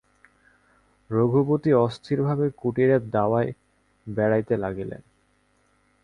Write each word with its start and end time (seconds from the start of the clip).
রঘুপতি 1.09 1.71
অস্থিরভাবে 1.77 2.45
কুটিরের 2.57 3.01
দাওয়ায় 3.09 3.51
বেড়াইতে 4.07 4.55
লাগিলেন। 4.57 5.01